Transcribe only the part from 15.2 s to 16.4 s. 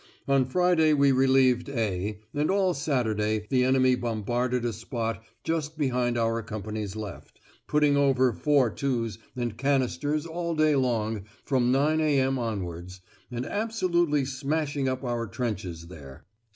trenches there.